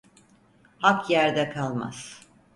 Hak 0.77 1.09
yerde 1.09 1.49
kalmaz. 1.49 2.27